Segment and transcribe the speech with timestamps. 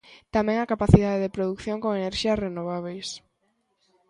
[0.35, 3.07] Tamén a capacidade de produción con enerxías renovábeis.